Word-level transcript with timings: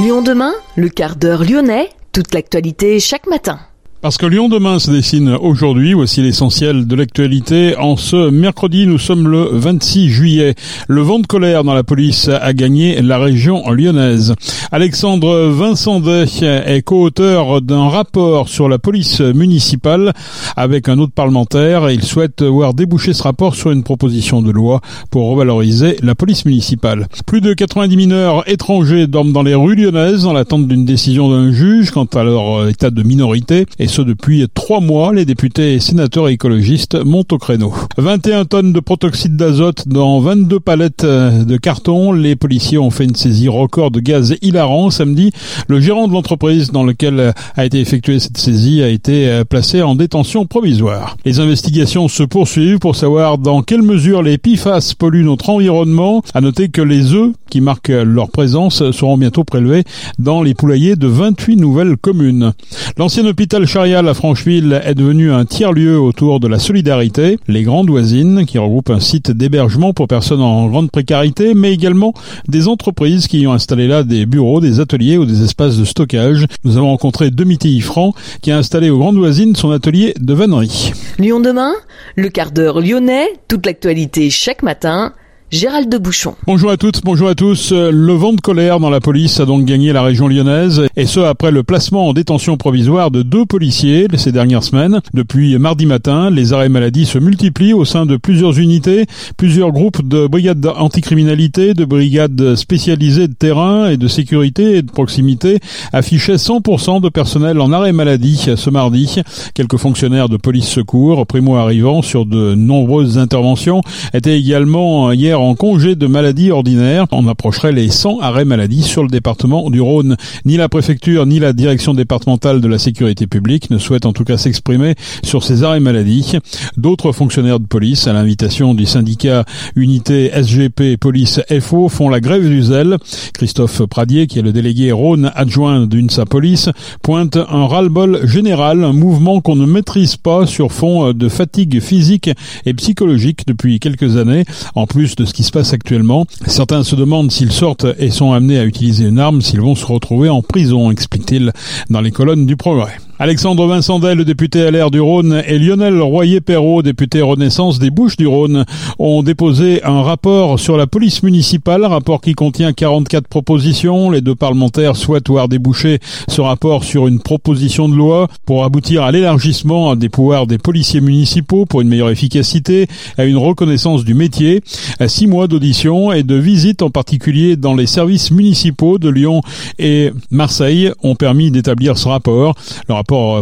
Lyon 0.00 0.22
demain, 0.22 0.52
le 0.74 0.88
quart 0.88 1.14
d'heure 1.14 1.44
lyonnais, 1.44 1.88
toute 2.10 2.34
l'actualité 2.34 2.98
chaque 2.98 3.28
matin. 3.28 3.60
Parce 4.04 4.18
que 4.18 4.26
Lyon 4.26 4.50
demain 4.50 4.78
se 4.78 4.90
dessine 4.90 5.30
aujourd'hui, 5.30 5.94
voici 5.94 6.20
l'essentiel 6.20 6.86
de 6.86 6.94
l'actualité. 6.94 7.74
En 7.78 7.96
ce 7.96 8.28
mercredi, 8.28 8.86
nous 8.86 8.98
sommes 8.98 9.28
le 9.28 9.48
26 9.50 10.10
juillet. 10.10 10.54
Le 10.88 11.00
vent 11.00 11.20
de 11.20 11.26
colère 11.26 11.64
dans 11.64 11.72
la 11.72 11.84
police 11.84 12.28
a 12.28 12.52
gagné 12.52 13.00
la 13.00 13.16
région 13.16 13.66
lyonnaise. 13.70 14.34
Alexandre 14.72 15.46
Vincent 15.46 16.02
est 16.04 16.82
co-auteur 16.82 17.62
d'un 17.62 17.88
rapport 17.88 18.50
sur 18.50 18.68
la 18.68 18.78
police 18.78 19.20
municipale 19.20 20.12
avec 20.54 20.90
un 20.90 20.98
autre 20.98 21.14
parlementaire. 21.14 21.90
Il 21.90 22.02
souhaite 22.02 22.42
voir 22.42 22.74
déboucher 22.74 23.14
ce 23.14 23.22
rapport 23.22 23.54
sur 23.54 23.70
une 23.70 23.84
proposition 23.84 24.42
de 24.42 24.50
loi 24.50 24.82
pour 25.10 25.30
revaloriser 25.30 25.96
la 26.02 26.14
police 26.14 26.44
municipale. 26.44 27.06
Plus 27.24 27.40
de 27.40 27.54
90 27.54 27.96
mineurs 27.96 28.46
étrangers 28.50 29.06
dorment 29.06 29.32
dans 29.32 29.42
les 29.42 29.54
rues 29.54 29.76
lyonnaises 29.76 30.24
dans 30.24 30.34
l'attente 30.34 30.68
d'une 30.68 30.84
décision 30.84 31.30
d'un 31.30 31.52
juge 31.52 31.90
quant 31.90 32.04
à 32.04 32.22
leur 32.22 32.68
état 32.68 32.90
de 32.90 33.02
minorité 33.02 33.64
et 33.78 33.93
depuis 34.02 34.46
trois 34.52 34.80
mois. 34.80 35.12
Les 35.12 35.24
députés 35.24 35.74
et 35.74 35.80
sénateurs 35.80 36.28
écologistes 36.28 36.96
montent 37.04 37.32
au 37.32 37.38
créneau. 37.38 37.72
21 37.96 38.44
tonnes 38.44 38.72
de 38.72 38.80
protoxyde 38.80 39.36
d'azote 39.36 39.86
dans 39.86 40.20
22 40.20 40.60
palettes 40.60 41.04
de 41.04 41.56
carton. 41.56 42.12
Les 42.12 42.36
policiers 42.36 42.78
ont 42.78 42.90
fait 42.90 43.04
une 43.04 43.14
saisie 43.14 43.48
record 43.48 43.90
de 43.90 44.00
gaz 44.00 44.36
hilarant 44.42 44.90
samedi. 44.90 45.32
Le 45.68 45.80
gérant 45.80 46.08
de 46.08 46.12
l'entreprise 46.12 46.70
dans 46.70 46.84
lequel 46.84 47.32
a 47.56 47.64
été 47.64 47.80
effectuée 47.80 48.18
cette 48.18 48.38
saisie 48.38 48.82
a 48.82 48.88
été 48.88 49.42
placé 49.48 49.82
en 49.82 49.94
détention 49.94 50.46
provisoire. 50.46 51.16
Les 51.24 51.40
investigations 51.40 52.08
se 52.08 52.22
poursuivent 52.22 52.78
pour 52.78 52.96
savoir 52.96 53.38
dans 53.38 53.62
quelle 53.62 53.82
mesure 53.82 54.22
les 54.22 54.38
PFAS 54.38 54.94
polluent 54.98 55.24
notre 55.24 55.50
environnement. 55.50 56.22
À 56.34 56.40
noter 56.40 56.68
que 56.68 56.82
les 56.82 57.12
œufs 57.14 57.32
qui 57.54 57.60
marquent 57.60 57.92
leur 58.04 58.30
présence 58.30 58.90
seront 58.90 59.16
bientôt 59.16 59.44
prélevés 59.44 59.84
dans 60.18 60.42
les 60.42 60.54
poulaillers 60.54 60.96
de 60.96 61.06
28 61.06 61.54
nouvelles 61.54 61.96
communes. 61.96 62.52
L'ancien 62.98 63.24
hôpital 63.26 63.64
Charles 63.64 63.90
la 63.90 64.12
Francheville 64.12 64.82
est 64.84 64.96
devenu 64.96 65.30
un 65.30 65.44
tiers-lieu 65.44 66.00
autour 66.00 66.40
de 66.40 66.48
la 66.48 66.58
solidarité. 66.58 67.38
Les 67.46 67.62
Grandes 67.62 67.90
Voisines, 67.90 68.44
qui 68.44 68.58
regroupe 68.58 68.90
un 68.90 68.98
site 68.98 69.30
d'hébergement 69.30 69.92
pour 69.92 70.08
personnes 70.08 70.40
en 70.40 70.66
grande 70.66 70.90
précarité, 70.90 71.54
mais 71.54 71.72
également 71.72 72.12
des 72.48 72.66
entreprises 72.66 73.28
qui 73.28 73.46
ont 73.46 73.52
installé 73.52 73.86
là 73.86 74.02
des 74.02 74.26
bureaux, 74.26 74.60
des 74.60 74.80
ateliers 74.80 75.16
ou 75.16 75.24
des 75.24 75.44
espaces 75.44 75.76
de 75.76 75.84
stockage. 75.84 76.46
Nous 76.64 76.76
avons 76.76 76.88
rencontré 76.88 77.30
Ifran, 77.62 78.14
qui 78.42 78.50
a 78.50 78.58
installé 78.58 78.90
aux 78.90 78.98
Grandes 78.98 79.18
Voisines 79.18 79.54
son 79.54 79.70
atelier 79.70 80.12
de 80.18 80.34
vannerie. 80.34 80.92
Lyon 81.20 81.38
demain, 81.38 81.74
le 82.16 82.30
quart 82.30 82.50
d'heure 82.50 82.80
lyonnais, 82.80 83.28
toute 83.46 83.64
l'actualité 83.64 84.28
chaque 84.28 84.64
matin. 84.64 85.12
Gérald 85.54 85.88
de 85.88 85.98
Bouchon. 85.98 86.34
Bonjour 86.48 86.68
à 86.68 86.76
toutes, 86.76 87.04
bonjour 87.04 87.28
à 87.28 87.36
tous. 87.36 87.70
Le 87.70 88.12
vent 88.12 88.32
de 88.32 88.40
colère 88.40 88.80
dans 88.80 88.90
la 88.90 88.98
police 88.98 89.38
a 89.38 89.46
donc 89.46 89.64
gagné 89.64 89.92
la 89.92 90.02
région 90.02 90.26
lyonnaise, 90.26 90.82
et 90.96 91.06
ce 91.06 91.20
après 91.20 91.52
le 91.52 91.62
placement 91.62 92.08
en 92.08 92.12
détention 92.12 92.56
provisoire 92.56 93.12
de 93.12 93.22
deux 93.22 93.46
policiers 93.46 94.08
ces 94.16 94.32
dernières 94.32 94.64
semaines. 94.64 95.00
Depuis 95.14 95.56
mardi 95.58 95.86
matin, 95.86 96.28
les 96.28 96.52
arrêts 96.52 96.68
maladie 96.68 97.06
se 97.06 97.18
multiplient 97.18 97.72
au 97.72 97.84
sein 97.84 98.04
de 98.04 98.16
plusieurs 98.16 98.58
unités, 98.58 99.06
plusieurs 99.36 99.70
groupes 99.70 100.02
de 100.02 100.26
brigades 100.26 100.66
anticriminalité, 100.76 101.72
de 101.72 101.84
brigades 101.84 102.56
spécialisées 102.56 103.28
de 103.28 103.34
terrain 103.34 103.90
et 103.90 103.96
de 103.96 104.08
sécurité 104.08 104.78
et 104.78 104.82
de 104.82 104.90
proximité 104.90 105.60
affichaient 105.92 106.34
100% 106.34 107.00
de 107.00 107.08
personnel 107.08 107.60
en 107.60 107.70
arrêt 107.70 107.92
maladie 107.92 108.48
ce 108.56 108.70
mardi. 108.70 109.20
Quelques 109.54 109.76
fonctionnaires 109.76 110.28
de 110.28 110.36
police 110.36 110.68
secours, 110.68 111.24
primo 111.28 111.54
arrivants 111.54 112.02
sur 112.02 112.26
de 112.26 112.56
nombreuses 112.56 113.18
interventions, 113.18 113.82
étaient 114.14 114.36
également 114.36 115.12
hier 115.12 115.43
en 115.44 115.54
congé 115.54 115.94
de 115.94 116.06
maladie 116.06 116.50
ordinaire. 116.50 117.06
On 117.12 117.28
approcherait 117.28 117.72
les 117.72 117.90
100 117.90 118.20
arrêts 118.20 118.44
maladie 118.44 118.82
sur 118.82 119.02
le 119.02 119.08
département 119.08 119.68
du 119.70 119.80
Rhône. 119.80 120.16
Ni 120.44 120.56
la 120.56 120.68
préfecture 120.68 121.26
ni 121.26 121.38
la 121.38 121.52
direction 121.52 121.94
départementale 121.94 122.60
de 122.60 122.68
la 122.68 122.78
sécurité 122.78 123.26
publique 123.26 123.70
ne 123.70 123.78
souhaitent 123.78 124.06
en 124.06 124.12
tout 124.12 124.24
cas 124.24 124.38
s'exprimer 124.38 124.94
sur 125.22 125.44
ces 125.44 125.62
arrêts 125.62 125.80
maladie. 125.80 126.38
D'autres 126.76 127.12
fonctionnaires 127.12 127.60
de 127.60 127.66
police, 127.66 128.06
à 128.06 128.12
l'invitation 128.12 128.74
du 128.74 128.86
syndicat 128.86 129.44
Unité 129.76 130.30
SGP 130.32 130.96
Police 130.98 131.40
FO, 131.60 131.88
font 131.88 132.08
la 132.08 132.20
grève 132.20 132.48
du 132.48 132.62
zèle. 132.62 132.96
Christophe 133.34 133.82
Pradier, 133.86 134.26
qui 134.26 134.38
est 134.38 134.42
le 134.42 134.52
délégué 134.52 134.92
Rhône 134.92 135.30
adjoint 135.34 135.86
d'UNSA 135.86 136.24
Police, 136.24 136.70
pointe 137.02 137.36
un 137.36 137.66
ras-le-bol 137.66 138.26
général, 138.26 138.82
un 138.82 138.92
mouvement 138.92 139.40
qu'on 139.40 139.56
ne 139.56 139.66
maîtrise 139.66 140.16
pas 140.16 140.46
sur 140.46 140.72
fond 140.72 141.12
de 141.12 141.28
fatigue 141.28 141.80
physique 141.80 142.30
et 142.64 142.74
psychologique 142.74 143.46
depuis 143.46 143.78
quelques 143.80 144.16
années, 144.16 144.44
en 144.74 144.86
plus 144.86 145.16
de 145.16 145.23
ce 145.24 145.32
qui 145.32 145.44
se 145.44 145.50
passe 145.50 145.72
actuellement. 145.72 146.26
Certains 146.46 146.82
se 146.84 146.96
demandent 146.96 147.30
s'ils 147.30 147.52
sortent 147.52 147.86
et 147.98 148.10
sont 148.10 148.32
amenés 148.32 148.58
à 148.58 148.64
utiliser 148.64 149.06
une 149.06 149.18
arme, 149.18 149.42
s'ils 149.42 149.60
vont 149.60 149.74
se 149.74 149.86
retrouver 149.86 150.28
en 150.28 150.42
prison, 150.42 150.90
explique-t-il 150.90 151.52
dans 151.90 152.00
les 152.00 152.10
colonnes 152.10 152.46
du 152.46 152.56
Progrès. 152.56 152.96
Alexandre 153.20 153.68
Vincendet, 153.68 154.16
le 154.16 154.24
député 154.24 154.68
LR 154.68 154.90
du 154.90 155.00
Rhône, 155.00 155.40
et 155.46 155.60
Lionel 155.60 156.00
Royer-Perrault, 156.00 156.82
député 156.82 157.22
Renaissance 157.22 157.78
des 157.78 157.90
Bouches 157.90 158.16
du 158.16 158.26
Rhône, 158.26 158.64
ont 158.98 159.22
déposé 159.22 159.84
un 159.84 160.02
rapport 160.02 160.58
sur 160.58 160.76
la 160.76 160.88
police 160.88 161.22
municipale, 161.22 161.84
rapport 161.84 162.20
qui 162.20 162.32
contient 162.32 162.72
44 162.72 163.28
propositions. 163.28 164.10
Les 164.10 164.20
deux 164.20 164.34
parlementaires 164.34 164.96
souhaitent 164.96 165.28
voir 165.28 165.48
déboucher 165.48 166.00
ce 166.26 166.40
rapport 166.40 166.82
sur 166.82 167.06
une 167.06 167.20
proposition 167.20 167.88
de 167.88 167.94
loi 167.94 168.26
pour 168.46 168.64
aboutir 168.64 169.04
à 169.04 169.12
l'élargissement 169.12 169.94
des 169.94 170.08
pouvoirs 170.08 170.48
des 170.48 170.58
policiers 170.58 171.00
municipaux 171.00 171.66
pour 171.66 171.82
une 171.82 171.88
meilleure 171.88 172.10
efficacité, 172.10 172.88
à 173.16 173.26
une 173.26 173.36
reconnaissance 173.36 174.04
du 174.04 174.14
métier. 174.14 174.60
Six 175.06 175.28
mois 175.28 175.46
d'audition 175.46 176.10
et 176.10 176.24
de 176.24 176.34
visite 176.34 176.82
en 176.82 176.90
particulier 176.90 177.54
dans 177.54 177.76
les 177.76 177.86
services 177.86 178.32
municipaux 178.32 178.98
de 178.98 179.08
Lyon 179.08 179.40
et 179.78 180.10
Marseille 180.32 180.90
ont 181.04 181.14
permis 181.14 181.52
d'établir 181.52 181.96
ce 181.96 182.08
rapport 182.08 182.56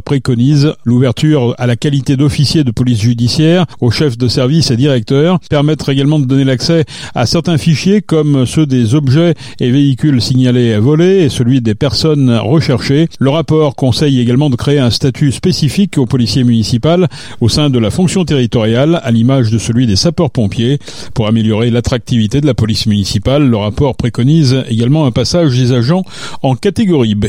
préconise 0.04 0.74
l'ouverture 0.84 1.54
à 1.58 1.66
la 1.66 1.76
qualité 1.76 2.16
d'officier 2.16 2.64
de 2.64 2.70
police 2.70 3.00
judiciaire, 3.00 3.66
aux 3.80 3.90
chefs 3.90 4.18
de 4.18 4.28
service 4.28 4.70
et 4.70 4.76
directeurs, 4.76 5.38
permettre 5.48 5.88
également 5.88 6.18
de 6.18 6.26
donner 6.26 6.44
l'accès 6.44 6.84
à 7.14 7.26
certains 7.26 7.58
fichiers 7.58 8.02
comme 8.02 8.44
ceux 8.44 8.66
des 8.66 8.94
objets 8.94 9.34
et 9.60 9.70
véhicules 9.70 10.20
signalés 10.20 10.78
volés 10.78 11.24
et 11.24 11.28
celui 11.28 11.60
des 11.60 11.74
personnes 11.74 12.36
recherchées. 12.36 13.08
Le 13.18 13.30
rapport 13.30 13.76
conseille 13.76 14.20
également 14.20 14.50
de 14.50 14.56
créer 14.56 14.78
un 14.78 14.90
statut 14.90 15.32
spécifique 15.32 15.96
aux 15.96 16.06
policiers 16.06 16.44
municipaux 16.44 16.82
au 17.40 17.48
sein 17.48 17.70
de 17.70 17.78
la 17.78 17.90
fonction 17.90 18.24
territoriale, 18.24 19.00
à 19.02 19.10
l'image 19.10 19.50
de 19.50 19.58
celui 19.58 19.86
des 19.86 19.96
sapeurs-pompiers. 19.96 20.78
Pour 21.14 21.26
améliorer 21.26 21.70
l'attractivité 21.70 22.40
de 22.40 22.46
la 22.46 22.54
police 22.54 22.86
municipale, 22.86 23.48
le 23.48 23.56
rapport 23.56 23.96
préconise 23.96 24.64
également 24.68 25.06
un 25.06 25.10
passage 25.10 25.56
des 25.56 25.72
agents 25.72 26.04
en 26.42 26.54
catégorie 26.54 27.14
B. 27.14 27.26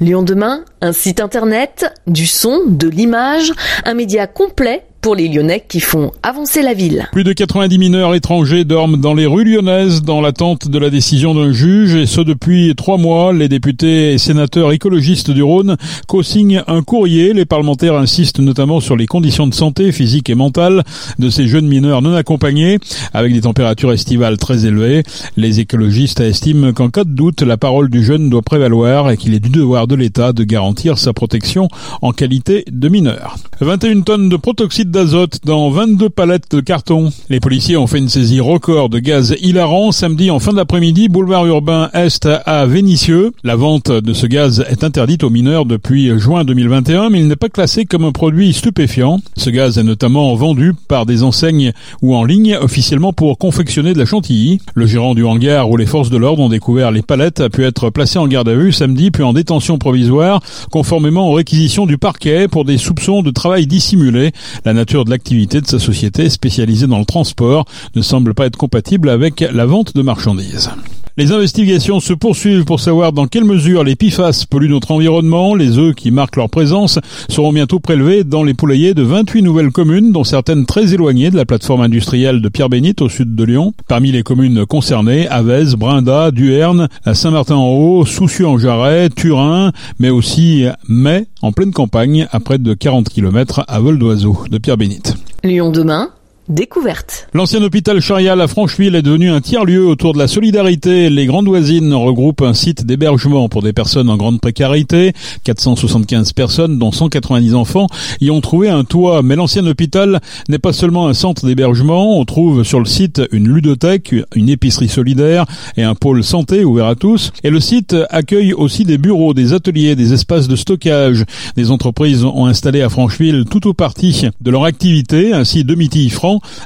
Lyon 0.00 0.22
demain, 0.22 0.60
un 0.80 0.92
site 0.92 1.20
internet 1.20 1.71
du 2.06 2.26
son, 2.26 2.62
de 2.66 2.88
l'image, 2.88 3.52
un 3.84 3.94
média 3.94 4.26
complet 4.26 4.84
pour 5.02 5.16
les 5.16 5.26
Lyonnais 5.26 5.64
qui 5.68 5.80
font 5.80 6.12
avancer 6.22 6.62
la 6.62 6.74
ville. 6.74 7.08
Plus 7.10 7.24
de 7.24 7.32
90 7.32 7.76
mineurs 7.76 8.14
étrangers 8.14 8.64
dorment 8.64 9.00
dans 9.00 9.14
les 9.14 9.26
rues 9.26 9.44
lyonnaises 9.44 10.02
dans 10.02 10.20
l'attente 10.20 10.68
de 10.68 10.78
la 10.78 10.90
décision 10.90 11.34
d'un 11.34 11.52
juge 11.52 11.96
et 11.96 12.06
ce 12.06 12.20
depuis 12.20 12.72
trois 12.76 12.98
mois. 12.98 13.32
Les 13.32 13.48
députés 13.48 14.12
et 14.12 14.18
sénateurs 14.18 14.70
écologistes 14.70 15.32
du 15.32 15.42
Rhône 15.42 15.76
co-signent 16.06 16.62
un 16.68 16.82
courrier. 16.82 17.32
Les 17.32 17.44
parlementaires 17.44 17.96
insistent 17.96 18.38
notamment 18.38 18.78
sur 18.78 18.96
les 18.96 19.06
conditions 19.06 19.48
de 19.48 19.54
santé 19.54 19.90
physique 19.90 20.30
et 20.30 20.36
mentale 20.36 20.84
de 21.18 21.30
ces 21.30 21.48
jeunes 21.48 21.66
mineurs 21.66 22.00
non 22.00 22.14
accompagnés 22.14 22.78
avec 23.12 23.32
des 23.32 23.40
températures 23.40 23.92
estivales 23.92 24.38
très 24.38 24.66
élevées. 24.66 25.02
Les 25.36 25.58
écologistes 25.58 26.20
estiment 26.20 26.72
qu'en 26.72 26.90
cas 26.90 27.02
de 27.02 27.10
doute, 27.10 27.42
la 27.42 27.56
parole 27.56 27.90
du 27.90 28.04
jeune 28.04 28.30
doit 28.30 28.42
prévaloir 28.42 29.10
et 29.10 29.16
qu'il 29.16 29.34
est 29.34 29.40
du 29.40 29.50
devoir 29.50 29.88
de 29.88 29.96
l'État 29.96 30.32
de 30.32 30.44
garantir 30.44 30.96
sa 30.96 31.12
protection 31.12 31.66
en 32.02 32.12
qualité 32.12 32.64
de 32.70 32.88
mineur. 32.88 33.34
21 33.60 34.02
tonnes 34.02 34.28
de 34.28 34.36
protoxyde 34.36 34.91
d'azote 34.92 35.38
dans 35.44 35.70
22 35.70 36.10
palettes 36.10 36.54
de 36.54 36.60
carton. 36.60 37.10
Les 37.30 37.40
policiers 37.40 37.78
ont 37.78 37.86
fait 37.86 37.98
une 37.98 38.10
saisie 38.10 38.40
record 38.40 38.90
de 38.90 38.98
gaz 38.98 39.34
hilarant 39.40 39.90
samedi 39.90 40.30
en 40.30 40.38
fin 40.38 40.52
d'après-midi, 40.52 41.08
boulevard 41.08 41.46
urbain 41.46 41.88
Est 41.94 42.26
à 42.26 42.66
Vénissieux. 42.66 43.32
La 43.42 43.56
vente 43.56 43.90
de 43.90 44.12
ce 44.12 44.26
gaz 44.26 44.64
est 44.68 44.84
interdite 44.84 45.24
aux 45.24 45.30
mineurs 45.30 45.64
depuis 45.64 46.16
juin 46.18 46.44
2021, 46.44 47.08
mais 47.08 47.20
il 47.20 47.28
n'est 47.28 47.36
pas 47.36 47.48
classé 47.48 47.86
comme 47.86 48.04
un 48.04 48.12
produit 48.12 48.52
stupéfiant. 48.52 49.20
Ce 49.36 49.48
gaz 49.48 49.78
est 49.78 49.82
notamment 49.82 50.34
vendu 50.34 50.74
par 50.86 51.06
des 51.06 51.22
enseignes 51.22 51.72
ou 52.02 52.14
en 52.14 52.24
ligne 52.24 52.56
officiellement 52.60 53.14
pour 53.14 53.38
confectionner 53.38 53.94
de 53.94 53.98
la 53.98 54.04
chantilly. 54.04 54.60
Le 54.74 54.86
gérant 54.86 55.14
du 55.14 55.24
hangar 55.24 55.70
où 55.70 55.78
les 55.78 55.86
forces 55.86 56.10
de 56.10 56.18
l'ordre 56.18 56.42
ont 56.42 56.50
découvert 56.50 56.90
les 56.90 57.02
palettes 57.02 57.40
a 57.40 57.48
pu 57.48 57.64
être 57.64 57.88
placé 57.88 58.18
en 58.18 58.28
garde 58.28 58.50
à 58.50 58.54
vue 58.54 58.72
samedi 58.72 59.10
puis 59.10 59.22
en 59.22 59.32
détention 59.32 59.78
provisoire 59.78 60.42
conformément 60.70 61.30
aux 61.30 61.34
réquisitions 61.34 61.86
du 61.86 61.96
parquet 61.96 62.46
pour 62.46 62.66
des 62.66 62.76
soupçons 62.76 63.22
de 63.22 63.30
travail 63.30 63.66
dissimulé. 63.66 64.32
La 64.66 64.74
nature 64.82 65.04
de 65.04 65.10
l'activité 65.10 65.60
de 65.60 65.66
sa 65.68 65.78
société 65.78 66.28
spécialisée 66.28 66.88
dans 66.88 66.98
le 66.98 67.04
transport 67.04 67.66
ne 67.94 68.02
semble 68.02 68.34
pas 68.34 68.46
être 68.46 68.56
compatible 68.56 69.10
avec 69.10 69.38
la 69.40 69.64
vente 69.64 69.94
de 69.94 70.02
marchandises. 70.02 70.70
Les 71.18 71.30
investigations 71.30 72.00
se 72.00 72.14
poursuivent 72.14 72.64
pour 72.64 72.80
savoir 72.80 73.12
dans 73.12 73.26
quelle 73.26 73.44
mesure 73.44 73.84
les 73.84 73.96
PIFAS 73.96 74.46
polluent 74.48 74.70
notre 74.70 74.92
environnement. 74.92 75.54
Les 75.54 75.76
œufs 75.76 75.94
qui 75.94 76.10
marquent 76.10 76.36
leur 76.36 76.48
présence 76.48 76.98
seront 77.28 77.52
bientôt 77.52 77.80
prélevés 77.80 78.24
dans 78.24 78.42
les 78.42 78.54
poulaillers 78.54 78.94
de 78.94 79.02
28 79.02 79.42
nouvelles 79.42 79.72
communes, 79.72 80.10
dont 80.10 80.24
certaines 80.24 80.64
très 80.64 80.94
éloignées 80.94 81.30
de 81.30 81.36
la 81.36 81.44
plateforme 81.44 81.82
industrielle 81.82 82.40
de 82.40 82.48
Pierre-Bénite 82.48 83.02
au 83.02 83.10
sud 83.10 83.34
de 83.34 83.44
Lyon. 83.44 83.74
Parmi 83.88 84.10
les 84.10 84.22
communes 84.22 84.64
concernées, 84.64 85.28
Avez, 85.28 85.76
Brinda, 85.76 86.30
Duerne, 86.30 86.88
Saint-Martin-en-Haut, 87.12 88.06
Soucieux-en-Jarret, 88.06 89.10
Turin, 89.10 89.72
mais 89.98 90.08
aussi 90.08 90.64
Mai, 90.88 91.26
en 91.42 91.52
pleine 91.52 91.72
campagne, 91.72 92.26
à 92.32 92.40
près 92.40 92.56
de 92.56 92.72
40 92.72 93.10
km 93.10 93.64
à 93.68 93.80
vol 93.80 93.98
d'oiseau 93.98 94.38
de 94.50 94.56
Pierre-Bénite. 94.56 95.16
Lyon 95.44 95.70
demain, 95.70 96.08
découverte. 96.48 97.28
L'ancien 97.34 97.62
hôpital 97.62 98.00
Charial 98.00 98.40
à 98.40 98.48
Francheville 98.48 98.94
est 98.94 99.02
devenu 99.02 99.30
un 99.30 99.40
tiers-lieu 99.40 99.86
autour 99.86 100.12
de 100.12 100.18
la 100.18 100.26
solidarité. 100.26 101.08
Les 101.08 101.26
Grandes 101.26 101.46
Voisines 101.46 101.94
regroupent 101.94 102.42
un 102.42 102.54
site 102.54 102.84
d'hébergement 102.84 103.48
pour 103.48 103.62
des 103.62 103.72
personnes 103.72 104.10
en 104.10 104.16
grande 104.16 104.40
précarité. 104.40 105.12
475 105.44 106.32
personnes, 106.32 106.78
dont 106.78 106.92
190 106.92 107.54
enfants, 107.54 107.86
y 108.20 108.30
ont 108.30 108.40
trouvé 108.40 108.68
un 108.68 108.84
toit. 108.84 109.22
Mais 109.22 109.36
l'ancien 109.36 109.66
hôpital 109.66 110.20
n'est 110.48 110.58
pas 110.58 110.72
seulement 110.72 111.08
un 111.08 111.14
centre 111.14 111.46
d'hébergement. 111.46 112.18
On 112.18 112.24
trouve 112.24 112.64
sur 112.64 112.80
le 112.80 112.86
site 112.86 113.22
une 113.32 113.48
ludothèque, 113.48 114.14
une 114.34 114.48
épicerie 114.48 114.88
solidaire 114.88 115.46
et 115.76 115.82
un 115.82 115.94
pôle 115.94 116.24
santé 116.24 116.64
ouvert 116.64 116.86
à 116.86 116.94
tous. 116.94 117.32
Et 117.44 117.50
le 117.50 117.60
site 117.60 117.96
accueille 118.10 118.52
aussi 118.52 118.84
des 118.84 118.98
bureaux, 118.98 119.34
des 119.34 119.52
ateliers, 119.52 119.96
des 119.96 120.12
espaces 120.12 120.48
de 120.48 120.56
stockage. 120.56 121.24
Des 121.56 121.70
entreprises 121.70 122.24
ont 122.24 122.46
installé 122.46 122.82
à 122.82 122.88
Francheville 122.88 123.44
tout 123.50 123.66
au 123.66 123.74
parti 123.74 124.26
de 124.40 124.50
leur 124.50 124.64
activité. 124.64 125.32
Ainsi, 125.32 125.64
Domitille 125.64 126.10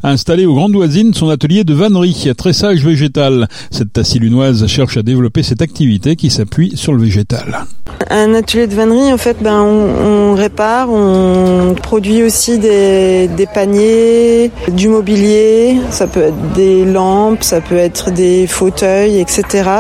A 0.03 0.11
installé 0.11 0.47
aux 0.47 0.55
Grandes 0.55 0.75
Voisines 0.75 1.15
son 1.15 1.29
atelier 1.29 1.65
de 1.65 1.75
vannerie, 1.75 2.29
tressage 2.37 2.85
végétal. 2.85 3.49
Cette 3.71 3.93
tassilunoise 3.93 4.67
cherche 4.67 4.97
à 4.97 5.03
développer 5.03 5.43
cette 5.43 5.63
activité 5.63 6.17
qui 6.17 6.31
s'appuie 6.31 6.77
sur 6.77 6.93
le 6.93 7.03
végétal. 7.03 7.67
Un 8.11 8.35
atelier 8.35 8.67
de 8.67 8.75
vannerie, 8.75 9.13
en 9.13 9.17
fait, 9.17 9.39
ben, 9.41 9.63
on, 9.63 10.35
répare, 10.35 10.91
on 10.91 11.75
produit 11.75 12.23
aussi 12.23 12.59
des, 12.59 13.29
paniers, 13.53 14.51
du 14.69 14.89
mobilier, 14.89 15.79
ça 15.91 16.07
peut 16.07 16.21
être 16.21 16.53
des 16.55 16.85
lampes, 16.85 17.43
ça 17.43 17.61
peut 17.61 17.77
être 17.77 18.11
des 18.11 18.47
fauteuils, 18.47 19.19
etc. 19.19 19.71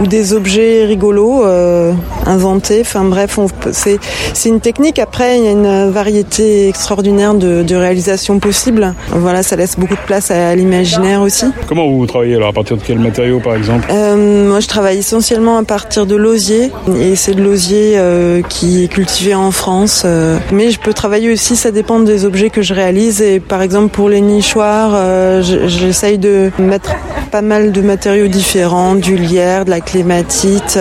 Ou 0.00 0.06
des 0.06 0.32
objets 0.32 0.86
rigolos 0.86 1.44
euh, 1.44 1.92
inventés. 2.26 2.80
Enfin 2.80 3.04
bref, 3.04 3.38
c'est 3.72 4.48
une 4.48 4.60
technique. 4.60 4.98
Après, 4.98 5.38
il 5.38 5.44
y 5.44 5.48
a 5.48 5.52
une 5.52 5.90
variété 5.90 6.68
extraordinaire 6.68 7.34
de 7.34 7.74
réalisations 7.74 8.38
possibles. 8.38 8.94
Voilà, 9.28 9.42
ça 9.42 9.56
laisse 9.56 9.78
beaucoup 9.78 9.94
de 9.94 10.06
place 10.06 10.30
à 10.30 10.54
l'imaginaire 10.56 11.20
aussi. 11.20 11.44
Comment 11.66 11.86
vous 11.86 12.06
travaillez 12.06 12.36
alors 12.36 12.48
À 12.48 12.52
partir 12.54 12.78
de 12.78 12.82
quels 12.82 12.98
matériaux, 12.98 13.40
par 13.40 13.56
exemple? 13.56 13.86
Euh, 13.90 14.48
Moi, 14.48 14.60
je 14.60 14.66
travaille 14.68 14.96
essentiellement 15.00 15.58
à 15.58 15.64
partir 15.64 16.06
de 16.06 16.16
l'osier. 16.16 16.70
Et 16.98 17.14
c'est 17.14 17.34
de 17.34 17.42
l'osier 17.42 17.96
euh, 17.98 18.40
qui 18.40 18.84
est 18.84 18.88
cultivé 18.88 19.34
en 19.34 19.50
France. 19.50 20.04
Euh, 20.06 20.38
mais 20.50 20.70
je 20.70 20.80
peux 20.80 20.94
travailler 20.94 21.30
aussi, 21.30 21.56
ça 21.56 21.72
dépend 21.72 22.00
des 22.00 22.24
objets 22.24 22.48
que 22.48 22.62
je 22.62 22.72
réalise. 22.72 23.20
Et 23.20 23.38
par 23.38 23.60
exemple, 23.60 23.90
pour 23.90 24.08
les 24.08 24.22
nichoirs, 24.22 24.92
euh, 24.94 25.42
j'essaye 25.42 26.16
de 26.16 26.50
mettre 26.58 26.92
pas 27.28 27.42
mal 27.42 27.72
de 27.72 27.80
matériaux 27.80 28.28
différents, 28.28 28.94
du 28.94 29.16
lierre, 29.16 29.64
de 29.64 29.70
la 29.70 29.80
clématite, 29.80 30.78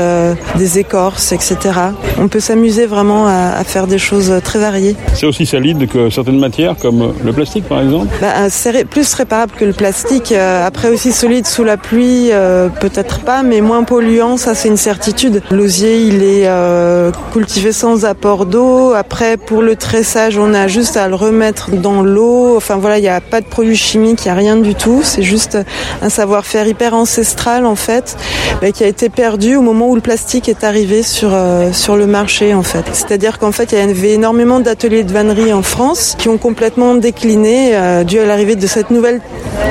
des 0.55 0.79
écorces, 0.79 1.31
etc. 1.31 1.57
On 2.19 2.27
peut 2.27 2.39
s'amuser 2.39 2.85
vraiment 2.85 3.27
à, 3.27 3.53
à, 3.57 3.63
faire 3.63 3.87
des 3.87 3.97
choses 3.97 4.33
très 4.43 4.59
variées. 4.59 4.95
C'est 5.13 5.25
aussi 5.25 5.45
solide 5.45 5.87
que 5.87 6.09
certaines 6.09 6.39
matières, 6.39 6.75
comme 6.81 7.13
le 7.23 7.33
plastique 7.33 7.65
par 7.67 7.81
exemple? 7.81 8.07
Bah, 8.21 8.49
C'est 8.49 8.85
plus 8.85 9.13
réparable 9.13 9.53
que 9.57 9.65
le 9.65 9.73
plastique. 9.73 10.31
Après 10.31 10.89
aussi 10.89 11.11
solide 11.11 11.45
sous 11.47 11.63
la 11.63 11.77
pluie, 11.77 12.31
peut-être 12.79 13.19
pas, 13.19 13.43
mais 13.43 13.61
moins 13.61 13.83
polluant, 13.83 14.37
ça 14.37 14.55
c'est 14.55 14.67
une 14.67 14.77
certitude. 14.77 15.41
L'osier, 15.51 16.01
il 16.01 16.23
est 16.23 16.47
euh, 16.47 17.11
cultivé 17.33 17.71
sans 17.71 18.05
apport 18.05 18.45
d'eau. 18.45 18.93
Après, 18.93 19.37
pour 19.37 19.61
le 19.61 19.75
tressage, 19.75 20.37
on 20.37 20.53
a 20.53 20.67
juste 20.67 20.97
à 20.97 21.07
le 21.07 21.15
remettre 21.15 21.71
dans 21.71 22.01
l'eau. 22.01 22.55
Enfin 22.57 22.77
voilà, 22.77 22.97
il 22.97 23.01
n'y 23.01 23.07
a 23.07 23.21
pas 23.21 23.41
de 23.41 23.45
produits 23.45 23.75
chimiques, 23.75 24.25
il 24.25 24.27
n'y 24.27 24.31
a 24.31 24.35
rien 24.35 24.55
du 24.57 24.75
tout. 24.75 25.01
C'est 25.03 25.21
juste 25.21 25.57
un 26.01 26.09
savoir-faire 26.37 26.67
hyper 26.67 26.93
ancestral 26.93 27.65
en 27.65 27.75
fait, 27.75 28.15
qui 28.73 28.83
a 28.83 28.87
été 28.87 29.09
perdu 29.09 29.55
au 29.55 29.61
moment 29.61 29.89
où 29.89 29.95
le 29.95 30.01
plastique 30.01 30.49
est 30.49 30.63
arrivé 30.63 31.01
sur 31.01 31.29
euh, 31.33 31.71
sur 31.73 31.95
le 31.95 32.05
marché 32.05 32.53
en 32.53 32.63
fait. 32.63 32.85
C'est-à-dire 32.93 33.39
qu'en 33.39 33.51
fait, 33.51 33.71
il 33.71 33.77
y 33.79 33.81
avait 33.81 34.13
énormément 34.13 34.59
d'ateliers 34.59 35.03
de 35.03 35.11
vannerie 35.11 35.53
en 35.53 35.63
France 35.63 36.15
qui 36.17 36.29
ont 36.29 36.37
complètement 36.37 36.93
décliné 36.95 37.71
euh, 37.73 38.03
dû 38.03 38.19
à 38.19 38.25
l'arrivée 38.25 38.55
de 38.55 38.67
cette 38.67 38.91
nouvelle 38.91 39.21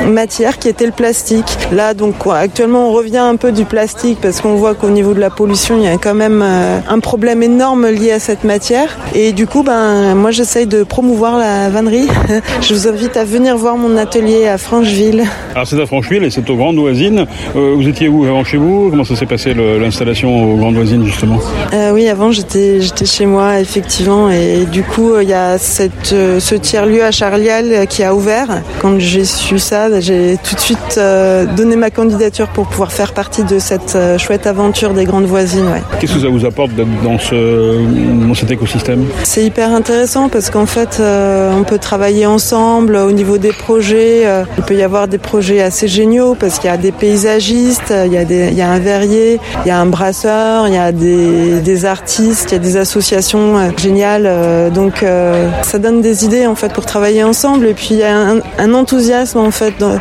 matière 0.09 0.59
qui 0.59 0.69
était 0.69 0.87
le 0.87 0.93
plastique. 0.93 1.47
Là, 1.73 1.95
donc 1.95 2.15
actuellement, 2.31 2.89
on 2.89 2.93
revient 2.93 3.19
un 3.19 3.37
peu 3.37 3.53
du 3.53 3.65
plastique 3.65 4.19
parce 4.21 4.41
qu'on 4.41 4.55
voit 4.55 4.75
qu'au 4.75 4.91
niveau 4.91 5.15
de 5.15 5.21
la 5.21 5.31
pollution, 5.31 5.77
il 5.79 5.85
y 5.85 5.89
a 5.89 5.97
quand 5.99 6.15
même 6.15 6.43
euh, 6.43 6.79
un 6.89 6.99
problème 7.01 7.43
énorme 7.43 7.89
lié 7.89 8.13
à 8.13 8.19
cette 8.19 8.45
matière. 8.45 8.97
Et 9.15 9.33
du 9.33 9.47
coup, 9.47 9.63
ben, 9.63 10.15
moi, 10.15 10.31
j'essaye 10.31 10.67
de 10.67 10.83
promouvoir 10.83 11.39
la 11.39 11.69
vannerie. 11.71 12.09
Je 12.61 12.75
vous 12.75 12.89
invite 12.89 13.17
à 13.17 13.25
venir 13.25 13.57
voir 13.57 13.77
mon 13.77 13.97
atelier 13.97 14.47
à 14.49 14.59
Francheville. 14.59 15.25
Alors, 15.55 15.67
c'est 15.67 15.81
à 15.81 15.87
Francheville 15.87 16.25
et 16.25 16.31
c'est 16.31 16.45
aux 16.57 16.59
Grandes 16.59 16.79
Voisines. 16.79 17.27
Euh, 17.55 17.75
vous 17.77 17.87
étiez 17.87 18.09
où 18.09 18.25
avant 18.25 18.45
chez 18.45 18.57
vous? 18.57 18.89
Comment 18.91 19.05
ça 19.05 19.15
s'est 19.17 19.27
passé 19.27 19.55
l'installation 19.55 20.53
aux 20.53 20.57
Grandes 20.57 20.75
Voisines, 20.77 21.05
justement? 21.05 21.39
Euh, 21.73 21.93
Oui, 21.93 22.09
avant, 22.09 22.31
j'étais 22.33 22.81
chez 23.05 23.27
moi, 23.27 23.61
effectivement. 23.61 24.31
Et 24.31 24.65
du 24.71 24.83
coup, 24.83 25.13
il 25.21 25.29
y 25.29 25.33
a 25.35 25.59
cette, 25.59 26.13
euh, 26.13 26.41
ce 26.41 26.55
tiers-lieu 26.55 27.05
à 27.05 27.11
Charlial 27.11 27.87
qui 27.89 28.03
a 28.03 28.15
ouvert. 28.15 28.63
Quand 28.81 28.99
j'ai 28.99 29.25
su 29.25 29.59
ça, 29.59 30.01
j'ai 30.01 30.37
tout 30.43 30.55
de 30.55 30.61
suite 30.61 30.95
euh, 30.97 31.45
donné 31.57 31.77
ma 31.77 31.91
candidature 31.91 32.49
pour 32.49 32.67
pouvoir 32.67 32.93
faire 32.93 33.13
partie 33.13 33.45
de 33.45 33.59
cette 33.59 33.95
euh, 33.97 34.19
chouette 34.19 34.47
aventure 34.47 34.95
des 34.95 35.05
Grandes 35.05 35.27
Voisines. 35.27 35.67
Ouais. 35.67 35.83
Qu'est-ce 36.01 36.15
que 36.15 36.21
ça 36.21 36.29
vous 36.29 36.45
apporte 36.45 36.71
dans, 37.05 37.19
ce, 37.19 38.27
dans 38.27 38.35
cet 38.35 38.51
écosystème? 38.51 39.05
C'est 39.25 39.45
hyper 39.45 39.73
intéressant 39.73 40.29
parce 40.29 40.51
qu'en 40.51 40.67
fait, 40.67 40.99
euh, 41.01 41.53
on 41.59 41.65
peut 41.65 41.79
travailler 41.79 42.27
ensemble 42.27 42.97
au 42.97 43.13
niveau 43.13 43.39
des 43.39 43.53
projets. 43.53 44.23
Euh, 44.27 44.45
il 44.59 44.65
peut 44.65 44.75
y 44.75 44.83
avoir 44.83 45.09
des 45.09 45.19
projets 45.19 45.61
assez 45.61 45.89
géniaux 45.89 46.37
parce 46.39 46.46
qu'il 46.55 46.71
y 46.71 46.73
a 46.73 46.77
des 46.77 46.93
paysagistes, 46.93 47.93
il 48.07 48.13
y 48.13 48.17
a, 48.17 48.25
des, 48.25 48.49
il 48.49 48.55
y 48.55 48.63
a 48.63 48.71
un 48.71 48.79
verrier, 48.79 49.41
il 49.65 49.69
y 49.69 49.71
a 49.71 49.79
un 49.79 49.87
brasseur, 49.87 50.69
il 50.69 50.75
y 50.75 50.79
a 50.79 50.93
des, 50.93 51.61
des 51.61 51.85
artistes, 51.85 52.51
il 52.51 52.55
y 52.55 52.57
a 52.57 52.61
des 52.61 52.77
associations 52.77 53.59
euh, 53.59 53.71
géniales. 53.77 54.27
Euh, 54.27 54.71
donc 54.71 55.03
euh, 55.03 55.49
ça 55.63 55.79
donne 55.79 56.01
des 56.01 56.25
idées 56.25 56.47
en 56.47 56.55
fait 56.55 56.73
pour 56.73 56.87
travailler 56.87 57.25
ensemble. 57.25 57.67
Et 57.67 57.75
puis 57.75 57.89
il 57.91 57.99
y 57.99 58.03
a 58.03 58.17
un, 58.17 58.41
un 58.59 58.75
enthousiasme 58.75 59.39
en 59.39 59.51
fait 59.51 59.75
dans, 59.79 59.99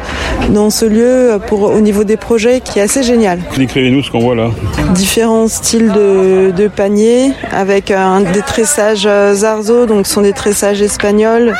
dans, 0.50 0.69
ce 0.69 0.86
lieu 0.86 1.39
pour, 1.47 1.63
au 1.63 1.81
niveau 1.81 2.03
des 2.03 2.18
projets 2.18 2.62
qui 2.62 2.80
est 2.80 2.83
assez 2.83 3.04
génial. 3.04 3.40
Décrivez-nous 3.57 4.04
ce 4.04 4.11
qu'on 4.11 4.19
voit 4.19 4.35
là. 4.35 4.49
Différents 4.94 5.47
styles 5.47 5.92
de, 5.92 6.52
de 6.52 6.68
paniers 6.68 7.33
avec 7.52 7.92
un, 7.92 8.21
des 8.21 8.42
tressages 8.42 9.07
Zarzo, 9.33 9.85
donc 9.85 10.07
ce 10.07 10.14
sont 10.14 10.21
des 10.21 10.33
tressages 10.33 10.81
espagnols 10.81 11.56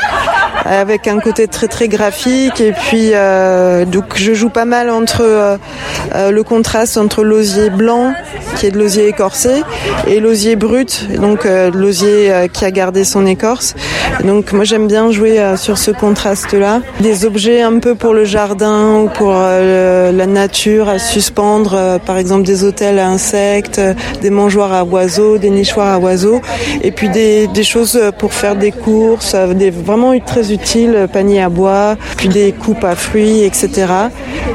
avec 0.68 1.08
un 1.08 1.20
côté 1.20 1.46
très 1.46 1.68
très 1.68 1.88
graphique. 1.88 2.60
Et 2.60 2.72
puis 2.72 3.10
euh, 3.12 3.84
donc 3.84 4.04
je 4.16 4.34
joue 4.34 4.50
pas 4.50 4.64
mal 4.64 4.90
entre 4.90 5.22
euh, 5.22 5.56
euh, 6.14 6.30
le 6.30 6.42
contraste 6.42 6.96
entre 6.96 7.24
l'osier 7.24 7.70
blanc 7.70 8.12
qui 8.56 8.66
est 8.66 8.70
de 8.70 8.78
l'osier 8.78 9.08
écorcé 9.08 9.62
et 10.06 10.20
l'osier 10.20 10.56
brut 10.56 11.08
donc 11.20 11.46
euh, 11.46 11.70
l'osier 11.70 12.48
qui 12.52 12.64
a 12.64 12.70
gardé 12.70 13.04
son 13.04 13.26
écorce. 13.26 13.74
Donc 14.24 14.52
moi 14.52 14.64
j'aime 14.64 14.86
bien 14.86 15.10
jouer 15.10 15.40
sur 15.56 15.78
ce 15.78 15.90
contraste 15.90 16.52
là 16.54 16.80
des 17.00 17.24
objets 17.24 17.62
un 17.62 17.78
peu 17.78 17.94
pour 17.94 18.14
le 18.14 18.24
jardin 18.24 19.00
ou 19.00 19.08
pour 19.08 19.32
la 19.32 20.26
nature 20.26 20.88
à 20.88 20.98
suspendre 20.98 22.00
par 22.04 22.16
exemple 22.16 22.44
des 22.44 22.64
hôtels 22.64 22.98
à 22.98 23.08
insectes 23.08 23.80
des 24.22 24.30
mangeoires 24.30 24.72
à 24.72 24.84
oiseaux 24.84 25.38
des 25.38 25.50
nichoirs 25.50 25.94
à 25.94 25.98
oiseaux. 25.98 26.40
Et 26.82 26.90
puis 26.90 27.08
des, 27.08 27.46
des 27.48 27.64
choses 27.64 28.00
pour 28.18 28.32
faire 28.32 28.56
des 28.56 28.72
courses 28.72 29.34
vraiment 29.34 30.18
très 30.20 30.52
utiles 30.52 30.55
panier 31.06 31.42
à 31.42 31.48
bois 31.48 31.96
puis 32.16 32.28
des 32.28 32.52
coupes 32.52 32.84
à 32.84 32.94
fruits 32.94 33.42
etc 33.42 33.86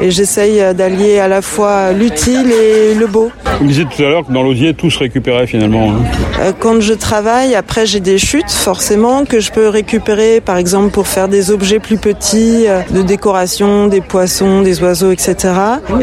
et 0.01 0.11
j'essaye 0.11 0.61
d'allier 0.75 1.19
à 1.19 1.27
la 1.27 1.41
fois 1.41 1.91
l'utile 1.91 2.51
et 2.51 2.93
le 2.93 3.07
beau. 3.07 3.31
Vous 3.59 3.67
disiez 3.67 3.85
tout 3.85 4.01
à 4.01 4.07
l'heure 4.07 4.25
que 4.25 4.31
dans 4.31 4.43
l'osier 4.43 4.73
tout 4.73 4.89
se 4.89 4.99
récupérait 4.99 5.45
finalement 5.45 5.91
hein. 5.91 6.53
quand 6.59 6.81
je 6.81 6.93
travaille 6.93 7.53
après 7.53 7.85
j'ai 7.85 7.99
des 7.99 8.17
chutes 8.17 8.49
forcément 8.49 9.23
que 9.23 9.39
je 9.39 9.51
peux 9.51 9.67
récupérer 9.67 10.41
par 10.41 10.57
exemple 10.57 10.89
pour 10.89 11.07
faire 11.07 11.27
des 11.27 11.51
objets 11.51 11.77
plus 11.79 11.97
petits 11.97 12.65
de 12.89 13.01
décoration 13.03 13.85
des 13.85 14.01
poissons 14.01 14.61
des 14.61 14.81
oiseaux 14.81 15.11
etc 15.11 15.53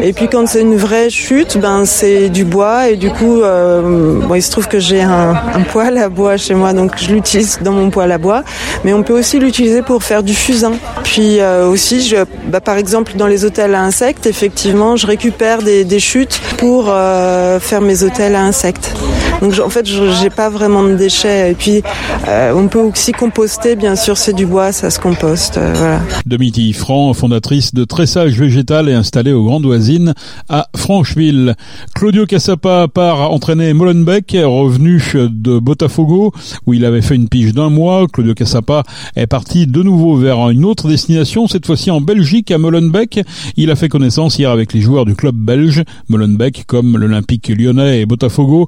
et 0.01 0.13
puis 0.13 0.29
quand 0.29 0.47
c'est 0.47 0.61
une 0.61 0.77
vraie 0.77 1.09
chute 1.09 1.57
ben 1.57 1.83
c'est 1.83 2.29
du 2.29 2.45
bois 2.45 2.89
et 2.89 2.95
du 2.95 3.09
coup 3.09 3.41
euh, 3.41 4.19
bon, 4.21 4.35
il 4.35 4.41
se 4.41 4.51
trouve 4.51 4.67
que 4.67 4.79
j'ai 4.79 5.01
un, 5.01 5.31
un 5.53 5.61
poêle 5.61 5.97
à 5.97 6.07
bois 6.07 6.37
chez 6.37 6.53
moi 6.53 6.71
donc 6.73 6.93
je 6.97 7.11
l'utilise 7.11 7.59
dans 7.61 7.71
mon 7.71 7.89
poêle 7.89 8.11
à 8.11 8.17
bois. 8.17 8.43
Mais 8.83 8.93
on 8.93 9.03
peut 9.03 9.17
aussi 9.17 9.39
l'utiliser 9.39 9.81
pour 9.81 10.03
faire 10.03 10.23
du 10.23 10.33
fusain. 10.33 10.73
Puis 11.03 11.39
euh, 11.39 11.67
aussi 11.67 12.01
je, 12.01 12.17
bah, 12.47 12.61
par 12.61 12.77
exemple 12.77 13.13
dans 13.15 13.27
les 13.27 13.45
hôtels 13.45 13.75
insectes. 13.81 14.25
Effectivement 14.25 14.95
je 14.95 15.07
récupère 15.07 15.61
des, 15.61 15.85
des 15.85 15.99
chutes 15.99 16.39
pour 16.57 16.85
euh, 16.89 17.59
faire 17.59 17.81
mes 17.81 18.03
hôtels 18.03 18.35
à 18.35 18.41
insectes 18.41 18.93
Donc 19.41 19.57
en 19.63 19.69
fait, 19.69 19.85
j'ai 19.85 20.29
pas 20.29 20.49
vraiment 20.49 20.83
de 20.83 20.95
déchets. 20.95 21.51
Et 21.51 21.55
puis, 21.55 21.81
euh, 22.27 22.53
on 22.55 22.67
peut 22.67 22.79
aussi 22.79 23.11
composter, 23.11 23.75
bien 23.75 23.95
sûr, 23.95 24.17
c'est 24.17 24.33
du 24.33 24.45
bois, 24.45 24.71
ça 24.71 24.89
se 24.89 24.99
composte. 24.99 25.57
Euh, 25.57 25.73
voilà. 25.75 26.01
Domiti 26.25 26.73
Franc, 26.73 27.13
fondatrice 27.13 27.73
de 27.73 27.85
Tressage 27.85 28.37
Végétal 28.39 28.89
et 28.89 28.93
installée 28.93 29.31
au 29.31 29.43
Grand 29.43 29.63
Oisine 29.63 30.13
à 30.49 30.67
Francheville. 30.75 31.55
Claudio 31.95 32.25
Cassapa 32.25 32.87
part 32.87 33.31
entraîner 33.31 33.73
Molenbeek, 33.73 34.37
revenu 34.43 35.01
de 35.15 35.59
Botafogo, 35.59 36.33
où 36.65 36.73
il 36.73 36.85
avait 36.85 37.01
fait 37.01 37.15
une 37.15 37.29
pige 37.29 37.53
d'un 37.53 37.69
mois. 37.69 38.07
Claudio 38.11 38.33
Cassapa 38.33 38.83
est 39.15 39.27
parti 39.27 39.67
de 39.67 39.81
nouveau 39.83 40.17
vers 40.17 40.49
une 40.49 40.65
autre 40.65 40.87
destination, 40.87 41.47
cette 41.47 41.65
fois-ci 41.65 41.91
en 41.91 42.01
Belgique, 42.01 42.51
à 42.51 42.57
Molenbeek. 42.57 43.21
Il 43.55 43.71
a 43.71 43.75
fait 43.75 43.89
connaissance 43.89 44.37
hier 44.37 44.51
avec 44.51 44.73
les 44.73 44.81
joueurs 44.81 45.05
du 45.05 45.15
club 45.15 45.35
belge. 45.35 45.83
Molenbeek, 46.09 46.65
comme 46.67 46.97
l'Olympique 46.97 47.49
lyonnais 47.49 48.01
et 48.01 48.05
Botafogo, 48.05 48.67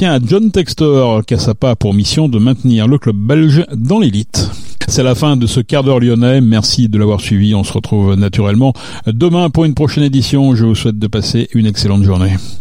appartient 0.00 0.24
à 0.24 0.26
John 0.26 0.50
Textor. 0.50 1.24
Cassapa 1.26 1.70
a 1.70 1.76
pour 1.76 1.94
mission 1.94 2.28
de 2.28 2.38
maintenir 2.38 2.88
le 2.88 2.98
club 2.98 3.16
belge 3.16 3.64
dans 3.74 3.98
l'élite. 3.98 4.50
C'est 4.88 5.02
la 5.02 5.14
fin 5.14 5.36
de 5.36 5.46
ce 5.46 5.60
quart 5.60 5.84
d'heure 5.84 6.00
lyonnais. 6.00 6.40
Merci 6.40 6.88
de 6.88 6.98
l'avoir 6.98 7.20
suivi. 7.20 7.54
On 7.54 7.64
se 7.64 7.72
retrouve 7.72 8.14
naturellement 8.14 8.72
demain 9.06 9.50
pour 9.50 9.64
une 9.64 9.74
prochaine 9.74 10.04
édition. 10.04 10.54
Je 10.54 10.64
vous 10.64 10.74
souhaite 10.74 10.98
de 10.98 11.06
passer 11.06 11.48
une 11.54 11.66
excellente 11.66 12.02
journée. 12.02 12.32